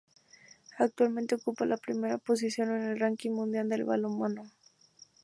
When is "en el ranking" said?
2.71-3.29